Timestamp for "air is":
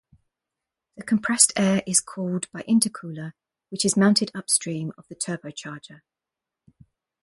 1.55-1.99